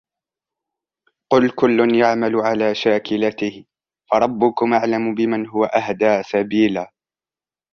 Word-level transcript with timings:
قُلْ 1.31 1.49
كُلٌّ 1.55 1.95
يَعْمَلُ 1.95 2.35
عَلَى 2.35 2.75
شَاكِلَتِهِ 2.75 3.65
فَرَبُّكُمْ 4.11 4.73
أَعْلَمُ 4.73 5.15
بِمَنْ 5.15 5.47
هُوَ 5.47 5.65
أَهْدَى 5.65 6.23
سَبِيلًا 6.23 6.91